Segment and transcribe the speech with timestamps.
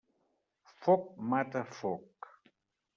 [0.85, 2.33] Foc mata foc.